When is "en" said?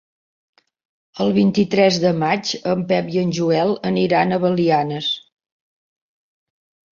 2.71-2.81, 3.25-3.35